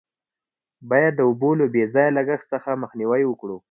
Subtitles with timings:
[0.89, 3.57] باید د اوبو له بې ځایه لگښت څخه مخنیوی وکړو.